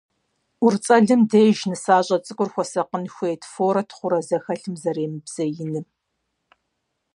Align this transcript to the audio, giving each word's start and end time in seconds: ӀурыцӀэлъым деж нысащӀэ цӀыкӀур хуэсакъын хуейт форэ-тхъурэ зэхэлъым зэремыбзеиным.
ӀурыцӀэлъым 0.59 1.21
деж 1.31 1.57
нысащӀэ 1.69 2.17
цӀыкӀур 2.25 2.49
хуэсакъын 2.53 3.03
хуейт 3.13 3.43
форэ-тхъурэ 3.51 4.19
зэхэлъым 4.27 4.75
зэремыбзеиным. 4.81 5.85